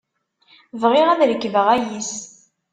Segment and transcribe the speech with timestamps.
[0.81, 2.13] Bɣiɣ ad rekbeɣ ayis.